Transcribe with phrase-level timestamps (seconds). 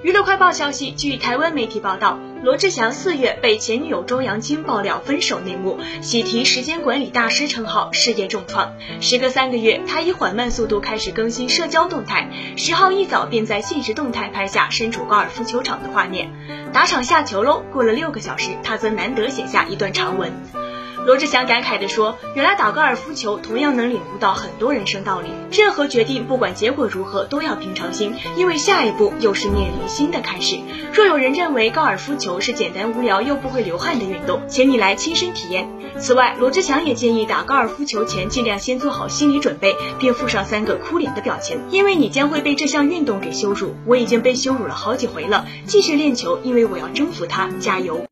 [0.00, 8.76] 娱乐快报消息，据台湾媒体报道，罗志祥四月被前女友周扬青爆料分手内幕，喜提时间管理大师称号，事业重创。
[9.00, 16.30] 时隔三个月，他以缓慢速度开始更新社交动态，十号一早便在现实动态拍下身处高尔夫球场的画面，
[16.72, 17.64] 打场下球喽。
[17.72, 20.32] 过了六个小时，他则难得写下一段长文。
[21.06, 25.30] 罗志祥感慨地说：“原来打高尔夫球同样能领悟到很多人生道理。
[25.50, 30.58] 任何决定，不管结果如何，都要平常心，因为下一步又是面临新的开始。
[30.92, 35.68] 若有人认为高尔夫球是简单无聊又不会流汗的运动，请你来亲身体验。”
[35.98, 43.74] 此外，罗志祥也建议打高尔夫球前尽量先做好心理准备，并附上三个哭脸的表情，因为你将会被这项运动给羞辱。
[43.86, 48.07] 我已经被羞辱了好几回了，继续练球，因为我要征服它，加油。